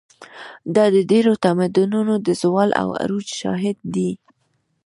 دا 0.75 0.85
د 0.95 0.97
ډېرو 1.11 1.33
تمدنونو 1.45 2.13
د 2.25 2.27
زوال 2.41 2.69
او 2.81 2.87
عروج 3.01 3.27
شاهد 3.39 3.77
دی. 3.95 4.11